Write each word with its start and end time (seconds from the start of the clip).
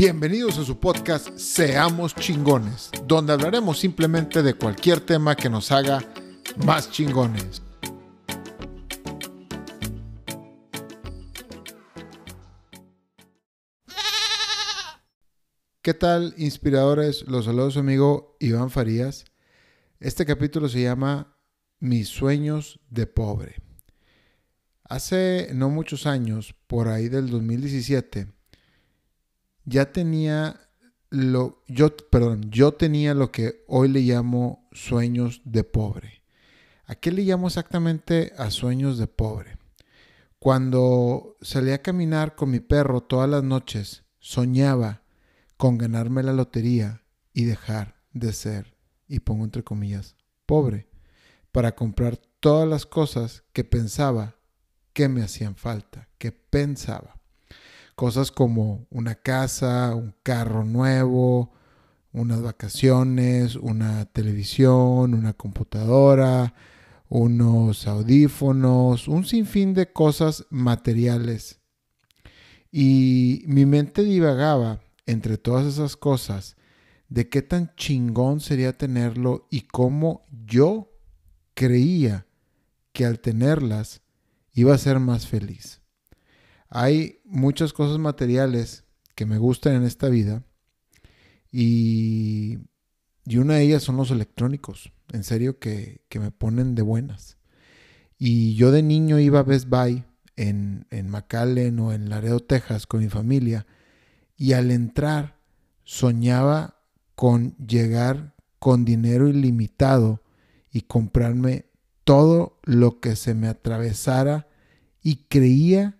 Bienvenidos 0.00 0.56
a 0.58 0.64
su 0.64 0.78
podcast 0.78 1.36
Seamos 1.36 2.14
chingones, 2.14 2.88
donde 3.04 3.32
hablaremos 3.32 3.80
simplemente 3.80 4.44
de 4.44 4.54
cualquier 4.54 5.00
tema 5.00 5.34
que 5.34 5.50
nos 5.50 5.72
haga 5.72 5.98
más 6.64 6.88
chingones. 6.92 7.60
¿Qué 15.82 15.94
tal, 15.94 16.32
inspiradores? 16.36 17.26
Los 17.26 17.46
saludos 17.46 17.74
su 17.74 17.80
amigo 17.80 18.36
Iván 18.38 18.70
Farías. 18.70 19.24
Este 19.98 20.24
capítulo 20.24 20.68
se 20.68 20.80
llama 20.80 21.36
Mis 21.80 22.06
sueños 22.06 22.78
de 22.88 23.08
pobre. 23.08 23.56
Hace 24.84 25.50
no 25.54 25.70
muchos 25.70 26.06
años, 26.06 26.54
por 26.68 26.86
ahí 26.86 27.08
del 27.08 27.30
2017, 27.30 28.37
ya 29.68 29.92
tenía 29.92 30.60
lo, 31.10 31.62
yo, 31.68 31.94
perdón, 31.96 32.50
yo 32.50 32.72
tenía 32.72 33.14
lo 33.14 33.30
que 33.30 33.64
hoy 33.66 33.88
le 33.88 34.00
llamo 34.00 34.68
sueños 34.72 35.42
de 35.44 35.64
pobre. 35.64 36.22
¿A 36.86 36.94
qué 36.94 37.12
le 37.12 37.22
llamo 37.22 37.48
exactamente 37.48 38.32
a 38.38 38.50
sueños 38.50 38.98
de 38.98 39.06
pobre? 39.06 39.58
Cuando 40.38 41.36
salía 41.42 41.76
a 41.76 41.82
caminar 41.82 42.34
con 42.34 42.50
mi 42.50 42.60
perro 42.60 43.02
todas 43.02 43.28
las 43.28 43.42
noches, 43.42 44.04
soñaba 44.20 45.02
con 45.56 45.76
ganarme 45.76 46.22
la 46.22 46.32
lotería 46.32 47.02
y 47.32 47.44
dejar 47.44 48.00
de 48.12 48.32
ser, 48.32 48.76
y 49.06 49.20
pongo 49.20 49.44
entre 49.44 49.64
comillas, 49.64 50.16
pobre, 50.46 50.88
para 51.52 51.74
comprar 51.74 52.16
todas 52.40 52.68
las 52.68 52.86
cosas 52.86 53.44
que 53.52 53.64
pensaba 53.64 54.36
que 54.92 55.08
me 55.08 55.22
hacían 55.22 55.56
falta, 55.56 56.08
que 56.18 56.32
pensaba. 56.32 57.17
Cosas 57.98 58.30
como 58.30 58.86
una 58.90 59.16
casa, 59.16 59.92
un 59.96 60.14
carro 60.22 60.64
nuevo, 60.64 61.50
unas 62.12 62.40
vacaciones, 62.40 63.56
una 63.56 64.04
televisión, 64.04 65.14
una 65.14 65.32
computadora, 65.32 66.54
unos 67.08 67.88
audífonos, 67.88 69.08
un 69.08 69.24
sinfín 69.24 69.74
de 69.74 69.92
cosas 69.92 70.46
materiales. 70.48 71.58
Y 72.70 73.42
mi 73.48 73.66
mente 73.66 74.04
divagaba 74.04 74.80
entre 75.04 75.36
todas 75.36 75.66
esas 75.66 75.96
cosas 75.96 76.56
de 77.08 77.28
qué 77.28 77.42
tan 77.42 77.74
chingón 77.74 78.38
sería 78.38 78.78
tenerlo 78.78 79.48
y 79.50 79.62
cómo 79.62 80.22
yo 80.46 80.92
creía 81.54 82.28
que 82.92 83.06
al 83.06 83.18
tenerlas 83.18 84.02
iba 84.52 84.72
a 84.72 84.78
ser 84.78 85.00
más 85.00 85.26
feliz. 85.26 85.80
Hay 86.68 87.20
muchas 87.24 87.72
cosas 87.72 87.98
materiales 87.98 88.84
que 89.14 89.26
me 89.26 89.38
gustan 89.38 89.74
en 89.74 89.84
esta 89.84 90.08
vida 90.08 90.44
y, 91.50 92.58
y 93.24 93.38
una 93.38 93.54
de 93.54 93.62
ellas 93.62 93.82
son 93.82 93.96
los 93.96 94.10
electrónicos, 94.10 94.92
en 95.12 95.24
serio 95.24 95.58
que, 95.58 96.02
que, 96.08 96.20
me 96.20 96.30
ponen 96.30 96.74
de 96.74 96.82
buenas. 96.82 97.38
Y 98.18 98.54
yo 98.54 98.70
de 98.70 98.82
niño 98.82 99.18
iba 99.18 99.40
a 99.40 99.44
Best 99.44 99.68
Buy 99.68 100.04
en, 100.36 100.86
en 100.90 101.08
McAllen 101.08 101.78
o 101.80 101.92
en 101.92 102.10
Laredo, 102.10 102.40
Texas 102.40 102.86
con 102.86 103.00
mi 103.00 103.08
familia 103.08 103.66
y 104.36 104.52
al 104.52 104.70
entrar 104.70 105.38
soñaba 105.84 106.80
con 107.14 107.56
llegar 107.56 108.34
con 108.58 108.84
dinero 108.84 109.28
ilimitado 109.28 110.22
y 110.70 110.82
comprarme 110.82 111.66
todo 112.04 112.58
lo 112.62 113.00
que 113.00 113.16
se 113.16 113.34
me 113.34 113.48
atravesara 113.48 114.48
y 115.02 115.24
creía 115.28 115.97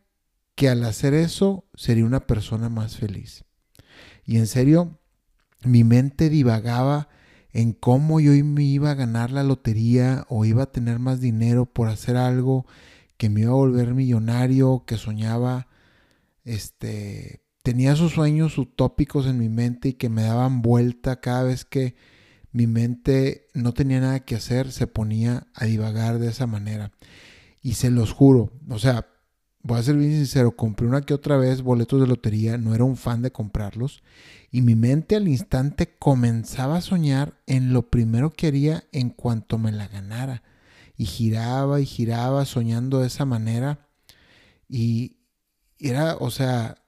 que 0.59 0.69
al 0.69 0.83
hacer 0.83 1.15
eso 1.15 1.69
sería 1.77 2.05
una 2.05 2.27
persona 2.27 2.69
más 2.69 2.97
feliz. 2.97 3.45
Y 4.25 4.39
en 4.39 4.49
serio, 4.49 4.99
mi 5.63 5.85
mente 5.85 6.31
divagaba 6.31 7.09
en 7.53 7.73
cómo 7.73 8.19
yo 8.19 8.33
me 8.45 8.65
iba 8.65 8.91
a 8.91 8.97
ganar 8.97 9.31
la 9.31 9.45
lotería 9.45 10.27
o 10.29 10.45
iba 10.45 10.65
a 10.65 10.73
tener 10.73 10.99
más 10.99 11.21
dinero 11.21 11.67
por 11.67 11.87
hacer 11.87 12.17
algo 12.17 12.67
que 13.17 13.31
me 13.31 13.43
iba 13.43 13.53
a 13.53 13.55
volver 13.55 13.95
millonario, 13.95 14.83
que 14.85 14.97
soñaba, 14.97 15.69
este, 16.43 17.45
tenía 17.63 17.95
sus 17.95 18.15
sueños 18.15 18.59
utópicos 18.59 19.29
en 19.29 19.39
mi 19.39 19.49
mente 19.49 19.91
y 19.91 19.93
que 19.93 20.09
me 20.09 20.23
daban 20.23 20.61
vuelta 20.61 21.21
cada 21.21 21.45
vez 21.45 21.65
que 21.65 21.95
mi 22.51 22.67
mente 22.67 23.47
no 23.55 23.75
tenía 23.75 24.01
nada 24.01 24.25
que 24.25 24.35
hacer, 24.35 24.73
se 24.73 24.89
ponía 24.89 25.47
a 25.55 25.67
divagar 25.67 26.19
de 26.19 26.31
esa 26.31 26.49
manera. 26.49 26.91
Y 27.63 27.75
se 27.75 27.93
los 27.93 28.13
juro, 28.13 28.51
o 28.69 28.81
sea, 28.81 29.07
voy 29.63 29.79
a 29.79 29.83
ser 29.83 29.97
bien 29.97 30.13
sincero, 30.13 30.57
compré 30.57 30.87
una 30.87 31.03
que 31.03 31.15
otra 31.15 31.37
vez 31.37 31.63
boletos 31.63 32.01
de 32.01 32.07
lotería, 32.07 32.59
no 32.59 32.75
era 32.75 32.85
un 32.85 32.97
fan 32.97 33.23
de 33.23 33.33
comprarlos, 33.33 34.03
y 34.51 34.63
mi 34.63 34.75
mente 34.75 35.17
al 35.17 35.29
instante 35.29 35.97
comenzaba 35.99 36.77
a 36.77 36.81
soñar 36.81 37.39
en 37.47 37.73
lo 37.73 37.91
primero 37.91 38.31
que 38.31 38.47
haría 38.47 38.85
en 38.93 39.11
cuanto 39.11 39.59
me 39.59 39.73
la 39.73 39.89
ganara. 39.89 40.43
Y 40.97 41.05
giraba 41.05 41.81
y 41.81 41.87
giraba 41.87 42.45
soñando 42.45 43.01
de 43.01 43.07
esa 43.07 43.25
manera. 43.25 43.87
Y 44.69 45.19
era, 45.79 46.17
o 46.17 46.31
sea, 46.31 46.83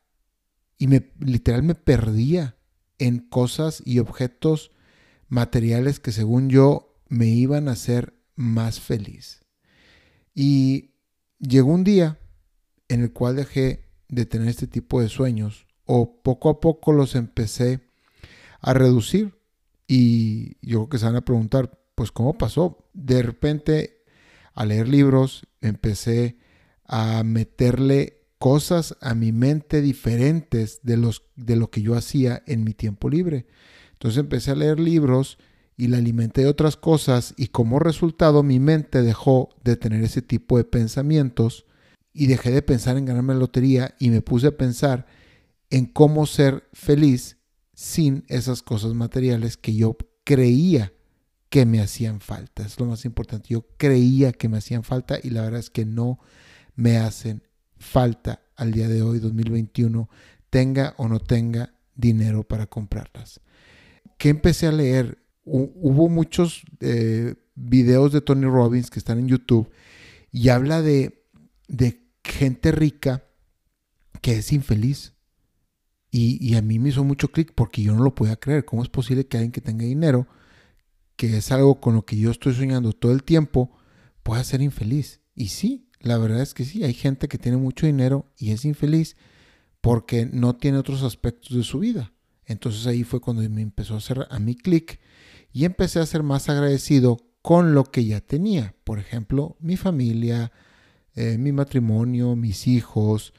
y 0.78 0.86
me 0.86 1.12
literal 1.20 1.62
me 1.62 1.74
perdía 1.74 2.56
en 2.98 3.18
cosas 3.18 3.82
y 3.84 3.98
objetos 3.98 4.72
materiales 5.28 6.00
que 6.00 6.12
según 6.12 6.48
yo 6.48 6.98
me 7.08 7.26
iban 7.26 7.68
a 7.68 7.72
hacer 7.72 8.14
más 8.34 8.80
feliz. 8.80 9.42
Y 10.34 10.94
llegó 11.38 11.72
un 11.72 11.84
día 11.84 12.19
en 12.90 13.02
el 13.02 13.12
cual 13.12 13.36
dejé 13.36 13.84
de 14.08 14.26
tener 14.26 14.48
este 14.48 14.66
tipo 14.66 15.00
de 15.00 15.08
sueños 15.08 15.66
o 15.86 16.20
poco 16.22 16.50
a 16.50 16.60
poco 16.60 16.92
los 16.92 17.14
empecé 17.14 17.80
a 18.60 18.74
reducir 18.74 19.32
y 19.86 20.56
yo 20.60 20.80
creo 20.80 20.88
que 20.88 20.98
se 20.98 21.06
van 21.06 21.16
a 21.16 21.24
preguntar, 21.24 21.78
pues 21.94 22.12
¿cómo 22.12 22.36
pasó? 22.36 22.84
De 22.92 23.22
repente 23.22 24.02
a 24.54 24.64
leer 24.64 24.88
libros 24.88 25.46
empecé 25.60 26.38
a 26.84 27.22
meterle 27.22 28.24
cosas 28.38 28.96
a 29.00 29.14
mi 29.14 29.32
mente 29.32 29.80
diferentes 29.80 30.80
de, 30.82 30.96
los, 30.96 31.24
de 31.36 31.56
lo 31.56 31.70
que 31.70 31.82
yo 31.82 31.94
hacía 31.94 32.42
en 32.46 32.64
mi 32.64 32.74
tiempo 32.74 33.08
libre. 33.08 33.46
Entonces 33.92 34.18
empecé 34.18 34.50
a 34.50 34.56
leer 34.56 34.80
libros 34.80 35.38
y 35.76 35.86
la 35.86 35.98
alimenté 35.98 36.42
de 36.42 36.48
otras 36.48 36.76
cosas 36.76 37.34
y 37.36 37.48
como 37.48 37.78
resultado 37.78 38.42
mi 38.42 38.58
mente 38.58 39.02
dejó 39.02 39.50
de 39.62 39.76
tener 39.76 40.02
ese 40.02 40.22
tipo 40.22 40.56
de 40.56 40.64
pensamientos 40.64 41.66
y 42.12 42.26
dejé 42.26 42.50
de 42.50 42.62
pensar 42.62 42.96
en 42.96 43.06
ganarme 43.06 43.34
la 43.34 43.40
lotería 43.40 43.94
y 43.98 44.10
me 44.10 44.22
puse 44.22 44.48
a 44.48 44.56
pensar 44.56 45.06
en 45.70 45.86
cómo 45.86 46.26
ser 46.26 46.68
feliz 46.72 47.38
sin 47.74 48.24
esas 48.28 48.62
cosas 48.62 48.94
materiales 48.94 49.56
que 49.56 49.74
yo 49.74 49.96
creía 50.24 50.92
que 51.48 51.66
me 51.66 51.80
hacían 51.80 52.20
falta. 52.20 52.64
Es 52.64 52.78
lo 52.78 52.86
más 52.86 53.04
importante. 53.04 53.48
Yo 53.48 53.66
creía 53.76 54.32
que 54.32 54.48
me 54.48 54.58
hacían 54.58 54.84
falta 54.84 55.18
y 55.22 55.30
la 55.30 55.42
verdad 55.42 55.60
es 55.60 55.70
que 55.70 55.84
no 55.84 56.18
me 56.74 56.98
hacen 56.98 57.42
falta 57.78 58.42
al 58.56 58.72
día 58.72 58.88
de 58.88 59.02
hoy, 59.02 59.18
2021, 59.18 60.08
tenga 60.50 60.94
o 60.98 61.08
no 61.08 61.18
tenga 61.18 61.74
dinero 61.94 62.42
para 62.42 62.66
comprarlas. 62.66 63.40
¿Qué 64.18 64.28
empecé 64.28 64.66
a 64.66 64.72
leer? 64.72 65.18
Hubo 65.44 66.08
muchos 66.08 66.62
eh, 66.80 67.34
videos 67.54 68.12
de 68.12 68.20
Tony 68.20 68.44
Robbins 68.44 68.90
que 68.90 68.98
están 68.98 69.18
en 69.18 69.28
YouTube 69.28 69.70
y 70.30 70.50
habla 70.50 70.82
de, 70.82 71.24
de 71.68 71.99
gente 72.24 72.72
rica 72.72 73.24
que 74.20 74.38
es 74.38 74.52
infeliz. 74.52 75.14
Y, 76.12 76.56
a 76.56 76.62
mí 76.62 76.80
me 76.80 76.88
hizo 76.88 77.04
mucho 77.04 77.28
clic 77.28 77.52
porque 77.54 77.82
yo 77.82 77.94
no 77.94 78.02
lo 78.02 78.14
podía 78.14 78.36
creer. 78.36 78.64
¿Cómo 78.64 78.82
es 78.82 78.88
posible 78.88 79.26
que 79.26 79.36
alguien 79.36 79.52
que 79.52 79.60
tenga 79.60 79.84
dinero, 79.84 80.26
que 81.14 81.36
es 81.36 81.52
algo 81.52 81.80
con 81.80 81.94
lo 81.94 82.04
que 82.04 82.16
yo 82.16 82.32
estoy 82.32 82.52
soñando 82.54 82.92
todo 82.92 83.12
el 83.12 83.22
tiempo, 83.22 83.70
pueda 84.24 84.42
ser 84.42 84.60
infeliz? 84.60 85.20
Y 85.36 85.48
sí, 85.48 85.88
la 86.00 86.18
verdad 86.18 86.42
es 86.42 86.52
que 86.52 86.64
sí, 86.64 86.82
hay 86.82 86.94
gente 86.94 87.28
que 87.28 87.38
tiene 87.38 87.58
mucho 87.58 87.86
dinero 87.86 88.32
y 88.36 88.50
es 88.50 88.64
infeliz 88.64 89.16
porque 89.80 90.26
no 90.26 90.56
tiene 90.56 90.78
otros 90.78 91.04
aspectos 91.04 91.56
de 91.56 91.62
su 91.62 91.78
vida. 91.78 92.12
Entonces 92.44 92.86
ahí 92.88 93.04
fue 93.04 93.20
cuando 93.20 93.48
me 93.48 93.62
empezó 93.62 93.94
a 93.94 93.98
hacer 93.98 94.26
a 94.28 94.38
mi 94.40 94.56
clic 94.56 94.98
y 95.52 95.64
empecé 95.64 96.00
a 96.00 96.06
ser 96.06 96.24
más 96.24 96.48
agradecido 96.48 97.18
con 97.42 97.74
lo 97.74 97.84
que 97.84 98.04
ya 98.04 98.20
tenía. 98.20 98.74
Por 98.82 98.98
ejemplo, 98.98 99.56
mi 99.60 99.76
familia, 99.76 100.50
eh, 101.14 101.38
mi 101.38 101.52
matrimonio, 101.52 102.36
mis 102.36 102.66
hijos, 102.66 103.32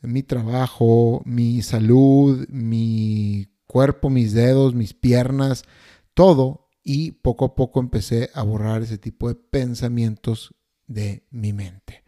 mi 0.00 0.22
trabajo, 0.22 1.22
mi 1.24 1.62
salud, 1.62 2.46
mi 2.48 3.48
cuerpo, 3.66 4.10
mis 4.10 4.32
dedos, 4.32 4.74
mis 4.74 4.94
piernas, 4.94 5.64
todo. 6.14 6.68
Y 6.82 7.12
poco 7.12 7.44
a 7.46 7.54
poco 7.56 7.80
empecé 7.80 8.30
a 8.32 8.42
borrar 8.44 8.82
ese 8.82 8.96
tipo 8.96 9.28
de 9.28 9.34
pensamientos 9.34 10.54
de 10.86 11.26
mi 11.30 11.52
mente 11.52 12.04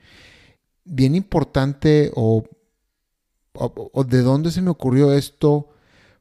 bien 0.89 1.15
importante 1.15 2.11
o, 2.15 2.45
o, 3.53 4.05
de 4.05 4.23
dónde 4.23 4.51
se 4.51 4.63
me 4.63 4.71
ocurrió 4.71 5.13
esto 5.13 5.69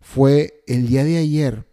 fue 0.02 0.64
el 0.68 0.88
día 0.88 1.04
de 1.04 1.18
ayer. 1.18 1.68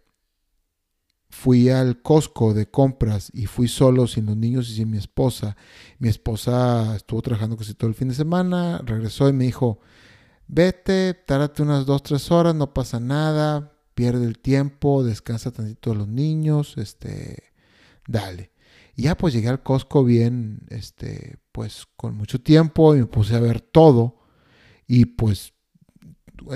Fui 1.37 1.69
al 1.69 2.01
Costco 2.01 2.53
de 2.53 2.71
compras 2.71 3.29
y 3.33 3.45
fui 3.45 3.67
solo, 3.67 4.07
sin 4.07 4.25
los 4.25 4.37
niños 4.37 4.69
y 4.69 4.75
sin 4.75 4.89
mi 4.89 4.97
esposa. 4.97 5.57
Mi 5.99 6.07
esposa 6.07 6.95
estuvo 6.95 7.21
trabajando 7.21 7.57
casi 7.57 7.73
todo 7.73 7.89
el 7.89 7.93
fin 7.93 8.07
de 8.07 8.15
semana, 8.15 8.81
regresó 8.83 9.27
y 9.29 9.33
me 9.33 9.43
dijo, 9.43 9.79
vete, 10.47 11.13
tárate 11.13 11.61
unas 11.61 11.85
dos, 11.85 12.01
tres 12.03 12.31
horas, 12.31 12.55
no 12.55 12.73
pasa 12.73 12.99
nada, 12.99 13.73
pierde 13.93 14.25
el 14.25 14.39
tiempo, 14.39 15.03
descansa 15.03 15.51
tantito 15.51 15.91
de 15.91 15.97
los 15.97 16.07
niños, 16.07 16.75
este, 16.77 17.51
dale. 18.07 18.51
Y 18.95 19.03
ya 19.03 19.17
pues 19.17 19.33
llegué 19.33 19.49
al 19.49 19.61
Costco 19.61 20.03
bien, 20.05 20.61
este, 20.69 21.37
pues 21.51 21.85
con 21.97 22.15
mucho 22.15 22.41
tiempo 22.41 22.95
y 22.95 22.99
me 22.99 23.05
puse 23.07 23.35
a 23.35 23.39
ver 23.39 23.59
todo. 23.59 24.17
Y 24.87 25.05
pues 25.05 25.53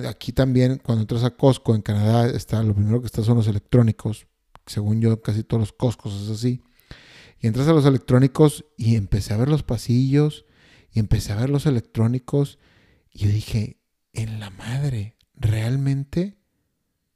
aquí 0.08 0.32
también 0.32 0.82
cuando 0.84 1.02
entras 1.02 1.26
a 1.26 1.36
Costco 1.36 1.76
en 1.76 1.82
Canadá 1.82 2.28
está 2.30 2.64
lo 2.64 2.74
primero 2.74 3.02
que 3.02 3.08
está 3.08 3.22
son 3.22 3.38
los 3.38 3.48
electrónicos. 3.48 4.26
Según 4.70 5.02
yo 5.02 5.20
casi 5.24 5.44
todos 5.44 5.62
los 5.62 5.74
Costcos 5.74 6.22
es 6.22 6.30
así. 6.30 6.62
Y 7.40 7.48
entras 7.48 7.68
a 7.68 7.74
los 7.74 7.86
electrónicos 7.86 8.66
y 8.78 8.96
empecé 8.96 9.34
a 9.34 9.38
ver 9.38 9.50
los 9.50 9.64
pasillos 9.64 10.46
y 10.92 11.00
empecé 11.00 11.32
a 11.32 11.38
ver 11.38 11.50
los 11.50 11.66
electrónicos 11.66 12.60
y 13.12 13.20
yo 13.20 13.30
dije, 13.30 13.82
en 14.14 14.40
la 14.40 14.52
madre, 14.52 15.18
realmente 15.34 16.38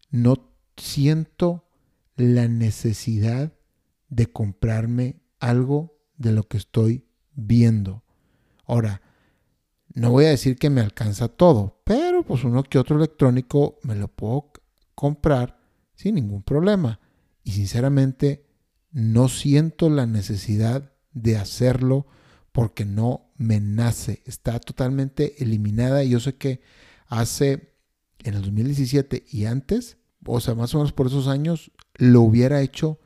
no 0.09 0.49
siento 0.77 1.69
la 2.15 2.47
necesidad 2.47 3.53
de 4.09 4.31
comprarme 4.31 5.21
algo 5.39 5.99
de 6.17 6.31
lo 6.31 6.47
que 6.47 6.57
estoy 6.57 7.05
viendo. 7.35 8.03
Ahora, 8.65 9.01
no 9.93 10.09
voy 10.09 10.25
a 10.25 10.29
decir 10.29 10.57
que 10.57 10.71
me 10.71 10.81
alcanza 10.81 11.27
todo, 11.27 11.81
pero 11.83 12.23
pues 12.23 12.43
uno 12.43 12.63
que 12.63 12.79
otro 12.79 12.97
electrónico 12.97 13.77
me 13.83 13.95
lo 13.95 14.07
puedo 14.07 14.51
comprar 14.95 15.59
sin 15.93 16.15
ningún 16.15 16.41
problema. 16.41 16.99
Y 17.43 17.51
sinceramente 17.51 18.45
no 18.91 19.27
siento 19.27 19.89
la 19.89 20.05
necesidad 20.05 20.93
de 21.11 21.37
hacerlo 21.37 22.07
porque 22.51 22.85
no 22.85 23.31
me 23.37 23.59
nace. 23.59 24.21
Está 24.25 24.59
totalmente 24.59 25.43
eliminada 25.43 26.03
y 26.03 26.09
yo 26.09 26.19
sé 26.19 26.35
que 26.35 26.61
hace 27.07 27.73
en 28.19 28.35
el 28.35 28.43
2017 28.43 29.25
y 29.29 29.45
antes, 29.45 29.97
o 30.25 30.39
sea, 30.39 30.55
más 30.55 30.73
o 30.73 30.77
menos 30.77 30.93
por 30.93 31.07
esos 31.07 31.27
años, 31.27 31.71
lo 31.95 32.21
hubiera 32.21 32.61
hecho 32.61 32.99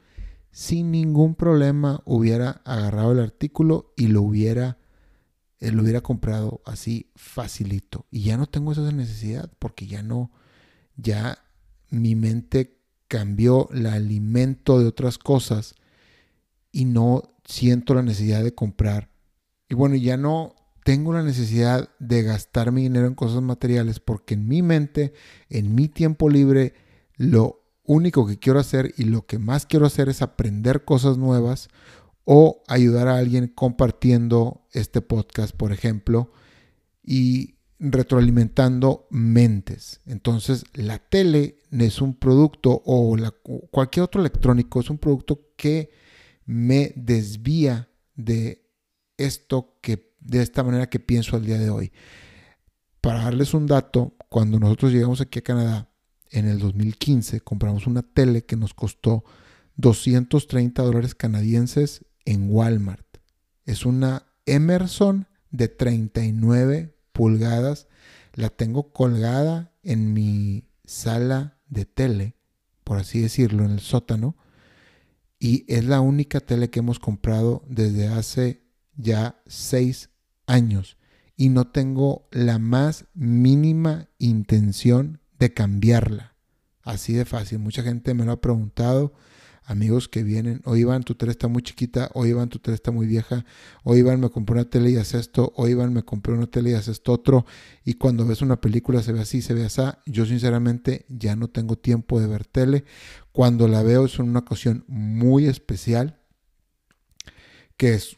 sin 0.52 0.92
ningún 0.92 1.36
problema, 1.36 2.02
hubiera 2.06 2.62
agarrado 2.66 3.12
el 3.14 3.20
artículo 3.20 3.94
y 3.96 4.08
lo 4.08 4.22
hubiera, 4.22 4.78
eh, 5.60 5.72
lo 5.72 5.84
hubiera 5.84 6.02
comprado 6.02 6.62
así 6.66 7.12
facilito. 7.16 8.06
Y 8.12 8.24
ya 8.24 8.38
no 8.38 8.48
tengo 8.48 8.72
esa 8.72 8.92
necesidad 8.92 9.52
porque 9.60 9.88
ya 9.88 10.04
no, 10.04 10.32
ya 10.96 11.40
mi 11.90 12.16
mente 12.16 12.77
cambió, 13.08 13.70
la 13.72 13.94
alimento 13.94 14.80
de 14.80 14.86
otras 14.86 15.18
cosas 15.18 15.76
y 16.72 16.86
no 16.86 17.24
siento 17.46 17.94
la 17.94 18.04
necesidad 18.04 18.44
de 18.44 18.54
comprar. 18.54 19.10
Y 19.70 19.76
bueno, 19.76 19.96
ya 19.96 20.18
no 20.18 20.56
tengo 20.84 21.14
la 21.14 21.24
necesidad 21.24 21.90
de 22.00 22.24
gastar 22.24 22.72
mi 22.72 22.84
dinero 22.84 23.08
en 23.08 23.16
cosas 23.16 23.42
materiales 23.42 24.00
porque 24.00 24.36
en 24.36 24.48
mi 24.48 24.62
mente, 24.62 25.14
en 25.50 25.76
mi 25.76 25.90
tiempo 25.90 26.30
libre, 26.30 26.74
lo 27.16 27.64
único 27.84 28.26
que 28.28 28.38
quiero 28.38 28.60
hacer 28.60 28.94
y 28.98 29.04
lo 29.04 29.26
que 29.26 29.40
más 29.40 29.66
quiero 29.66 29.86
hacer 29.86 30.08
es 30.10 30.22
aprender 30.22 30.86
cosas 30.86 31.18
nuevas 31.18 31.70
o 32.24 32.64
ayudar 32.68 33.08
a 33.08 33.18
alguien 33.18 33.48
compartiendo 33.48 34.66
este 34.72 35.02
podcast, 35.02 35.56
por 35.56 35.72
ejemplo, 35.72 36.32
y 37.02 37.57
retroalimentando 37.80 39.08
mentes. 39.12 40.02
Entonces, 40.06 40.64
la 40.74 41.00
tele 41.00 41.60
es 41.72 42.02
un 42.02 42.16
producto 42.16 42.82
o 42.86 43.16
cualquier 43.70 44.04
otro 44.04 44.22
electrónico 44.22 44.80
es 44.80 44.90
un 44.90 44.98
producto 44.98 45.52
que 45.56 45.92
me 46.46 46.94
desvía 46.96 47.90
de 48.16 48.66
esto 49.18 49.78
que 49.82 50.14
de 50.20 50.42
esta 50.42 50.64
manera 50.64 50.90
que 50.90 51.00
pienso 51.00 51.36
al 51.36 51.46
día 51.46 51.60
de 51.60 51.70
hoy. 51.70 51.92
Para 53.02 53.24
darles 53.24 53.54
un 53.54 53.68
dato, 53.68 54.16
cuando 54.30 54.60
nosotros 54.60 54.92
llegamos 54.92 55.22
aquí 55.22 55.40
a 55.40 55.44
Canadá 55.44 55.90
en 56.32 56.48
el 56.48 56.60
2015, 56.60 57.42
compramos 57.42 57.88
una 57.88 58.02
tele 58.02 58.44
que 58.44 58.56
nos 58.56 58.74
costó 58.74 59.24
230 59.76 60.82
dólares 60.82 61.16
canadienses 61.16 62.06
en 62.26 62.52
Walmart. 62.52 63.06
Es 63.66 63.86
una 63.86 64.26
Emerson 64.46 65.28
de 65.52 65.68
39 65.68 66.97
pulgadas. 67.18 67.88
La 68.34 68.50
tengo 68.50 68.94
colgada 68.94 69.74
en 69.84 70.14
mi 70.14 70.70
sala 70.86 71.58
de 71.68 71.86
tele, 71.86 72.36
por 72.84 72.98
así 72.98 73.20
decirlo, 73.20 73.66
en 73.66 73.72
el 73.72 73.80
sótano 73.82 74.38
y 75.40 75.66
es 75.68 75.86
la 75.86 76.02
única 76.02 76.40
tele 76.40 76.70
que 76.70 76.80
hemos 76.80 77.00
comprado 77.00 77.64
desde 77.68 78.08
hace 78.08 78.64
ya 78.96 79.42
seis 79.46 80.10
años 80.48 80.98
y 81.36 81.50
no 81.50 81.68
tengo 81.68 82.28
la 82.32 82.58
más 82.58 83.06
mínima 83.14 84.10
intención 84.18 85.22
de 85.38 85.54
cambiarla. 85.54 86.36
Así 86.82 87.14
de 87.14 87.26
fácil. 87.26 87.60
Mucha 87.60 87.84
gente 87.84 88.14
me 88.14 88.26
lo 88.26 88.32
ha 88.32 88.42
preguntado 88.42 89.14
amigos 89.68 90.08
que 90.08 90.24
vienen, 90.24 90.62
o 90.64 90.78
Iván, 90.78 91.04
tu 91.04 91.14
tele 91.16 91.32
está 91.34 91.50
muy 91.50 91.62
chiquita, 91.62 92.10
o 92.14 92.26
Iván, 92.26 92.48
tu 92.48 92.58
tele 92.58 92.76
está 92.76 92.92
muy 92.92 93.06
vieja, 93.06 93.46
o 93.84 93.98
Iván, 93.98 94.22
me 94.22 94.30
compré 94.30 94.56
una 94.56 94.70
tele 94.70 94.92
y 94.92 94.96
hace 94.96 95.20
esto, 95.20 95.52
o 95.58 95.68
Iván, 95.68 95.94
me 95.94 96.04
compré 96.04 96.34
una 96.34 96.48
tele 96.48 96.72
y 96.72 96.74
hace 96.74 96.92
esto 96.92 97.12
otro, 97.12 97.46
y 97.84 97.96
cuando 97.96 98.26
ves 98.26 98.42
una 98.42 98.62
película 98.62 99.04
se 99.04 99.12
ve 99.12 99.20
así, 99.20 99.42
se 99.42 99.54
ve 99.54 99.66
así. 99.66 99.82
Yo 100.06 100.26
sinceramente 100.26 101.06
ya 101.10 101.36
no 101.36 101.50
tengo 101.50 101.78
tiempo 101.78 102.22
de 102.22 102.28
ver 102.28 102.46
tele. 102.46 102.86
Cuando 103.34 103.68
la 103.68 103.84
veo 103.84 104.06
es 104.06 104.18
una 104.20 104.40
ocasión 104.40 104.86
muy 104.88 105.46
especial, 105.46 106.18
que 107.76 107.94
es 107.94 108.18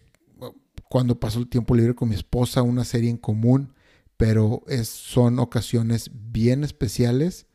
cuando 0.87 1.19
paso 1.19 1.39
el 1.39 1.49
tiempo 1.49 1.75
libre 1.75 1.95
con 1.95 2.09
mi 2.09 2.15
esposa, 2.15 2.61
una 2.61 2.85
serie 2.85 3.09
en 3.09 3.17
común, 3.17 3.73
pero 4.17 4.63
es, 4.67 4.87
son 4.87 5.39
ocasiones 5.39 6.11
bien 6.13 6.63
especiales 6.63 7.47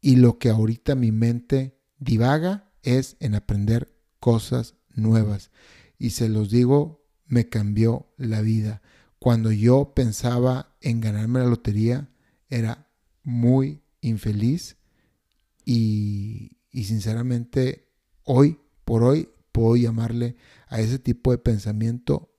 y 0.00 0.16
lo 0.16 0.38
que 0.38 0.50
ahorita 0.50 0.94
mi 0.94 1.10
mente 1.10 1.76
divaga 1.98 2.67
es 2.82 3.16
en 3.20 3.34
aprender 3.34 3.94
cosas 4.20 4.74
nuevas. 4.94 5.50
Y 5.98 6.10
se 6.10 6.28
los 6.28 6.50
digo, 6.50 7.04
me 7.26 7.48
cambió 7.48 8.12
la 8.16 8.40
vida. 8.40 8.82
Cuando 9.18 9.52
yo 9.52 9.92
pensaba 9.94 10.76
en 10.80 11.00
ganarme 11.00 11.40
la 11.40 11.46
lotería, 11.46 12.10
era 12.48 12.88
muy 13.22 13.82
infeliz 14.00 14.76
y, 15.64 16.58
y 16.70 16.84
sinceramente 16.84 17.88
hoy 18.24 18.58
por 18.84 19.02
hoy 19.02 19.28
puedo 19.52 19.76
llamarle 19.76 20.36
a 20.68 20.80
ese 20.80 20.98
tipo 20.98 21.30
de 21.30 21.38
pensamiento 21.38 22.34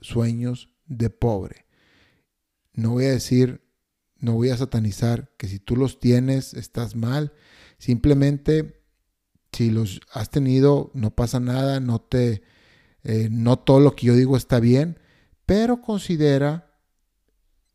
sueños 0.00 0.74
de 0.86 1.10
pobre. 1.10 1.66
No 2.72 2.92
voy 2.92 3.04
a 3.04 3.10
decir, 3.10 3.60
no 4.18 4.34
voy 4.34 4.50
a 4.50 4.56
satanizar 4.56 5.32
que 5.36 5.48
si 5.48 5.58
tú 5.58 5.76
los 5.76 6.00
tienes 6.00 6.54
estás 6.54 6.96
mal. 6.96 7.32
Simplemente 7.78 8.81
si 9.52 9.70
los 9.70 10.00
has 10.12 10.30
tenido, 10.30 10.90
no 10.94 11.10
pasa 11.10 11.40
nada, 11.40 11.80
no 11.80 12.00
te, 12.00 12.42
eh, 13.04 13.28
no 13.30 13.58
todo 13.58 13.80
lo 13.80 13.94
que 13.94 14.06
yo 14.06 14.14
digo 14.14 14.36
está 14.36 14.60
bien, 14.60 14.98
pero 15.46 15.82
considera, 15.82 16.70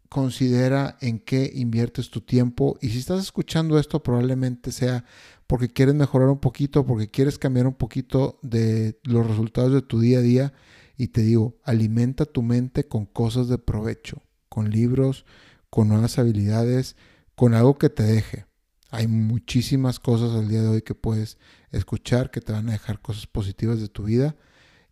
considera 0.10 0.98
en 1.02 1.20
qué 1.20 1.52
inviertes 1.54 2.10
tu 2.10 2.22
tiempo 2.22 2.78
y 2.82 2.90
si 2.90 3.00
estás 3.00 3.22
escuchando 3.22 3.78
esto 3.78 4.02
probablemente 4.02 4.72
sea 4.72 5.06
porque 5.48 5.70
quieres 5.70 5.96
mejorar 5.96 6.30
un 6.30 6.40
poquito, 6.40 6.86
porque 6.86 7.10
quieres 7.10 7.38
cambiar 7.38 7.68
un 7.68 7.76
poquito 7.76 8.40
de 8.42 9.00
los 9.04 9.26
resultados 9.26 9.74
de 9.74 9.82
tu 9.82 10.00
día 10.00 10.20
a 10.20 10.22
día 10.22 10.54
y 10.98 11.10
te 11.10 11.22
digo, 11.22 11.58
alimenta 11.64 12.26
tu 12.26 12.42
mente 12.42 12.88
con 12.88 13.06
cosas 13.06 13.48
de 13.48 13.58
provecho, 13.58 14.24
con 14.50 14.72
libros, 14.72 15.26
con 15.70 15.90
nuevas 15.90 16.18
habilidades, 16.20 16.96
con 17.36 17.54
algo 17.54 17.78
que 17.78 17.90
te 17.90 18.04
deje. 18.04 18.46
Hay 18.90 19.08
muchísimas 19.08 20.00
cosas 20.00 20.32
al 20.32 20.48
día 20.48 20.62
de 20.62 20.68
hoy 20.70 20.82
que 20.82 20.96
puedes 20.96 21.38
escuchar 21.72 22.32
que 22.32 22.42
te 22.42 22.54
van 22.54 22.70
a 22.70 22.74
dejar 22.74 23.02
cosas 23.02 23.28
positivas 23.28 23.82
de 23.82 23.90
tu 23.90 24.04
vida 24.04 24.36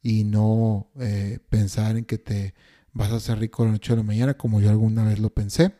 y 0.02 0.24
no 0.26 0.92
eh, 1.00 1.40
pensar 1.50 1.98
en 1.98 2.06
que 2.06 2.18
te 2.18 2.54
vas 2.92 3.12
a 3.12 3.16
hacer 3.16 3.40
rico 3.40 3.66
la 3.66 3.72
noche 3.72 3.94
de 3.94 3.98
la 3.98 4.04
mañana 4.04 4.36
como 4.36 4.60
yo 4.60 4.70
alguna 4.70 5.04
vez 5.04 5.20
lo 5.20 5.30
pensé. 5.30 5.74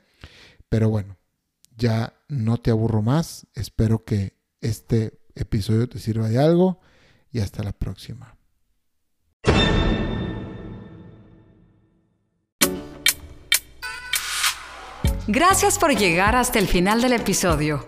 Pero 0.70 0.90
bueno, 0.90 1.18
ya 1.78 2.14
no 2.30 2.58
te 2.58 2.72
aburro 2.72 3.02
más. 3.02 3.48
Espero 3.54 4.06
que 4.06 4.38
este 4.62 5.20
episodio 5.36 5.88
te 5.90 6.00
sirva 6.00 6.30
de 6.30 6.40
algo 6.40 6.80
y 7.32 7.40
hasta 7.40 7.64
la 7.64 7.74
próxima. 7.74 8.38
Gracias 15.28 15.80
por 15.80 15.96
llegar 15.96 16.36
hasta 16.36 16.60
el 16.60 16.68
final 16.68 17.02
del 17.02 17.14
episodio. 17.14 17.88